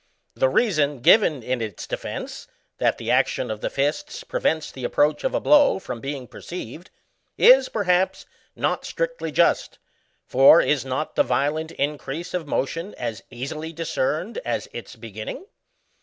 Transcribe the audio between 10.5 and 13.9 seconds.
is not the violent increase of motion as easily